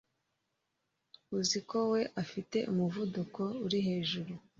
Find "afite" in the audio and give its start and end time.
2.23-2.57